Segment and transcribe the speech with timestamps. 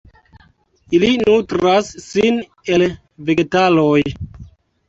[0.99, 2.39] Ili nutras sin
[2.79, 2.87] el
[3.29, 4.05] vegetaloj.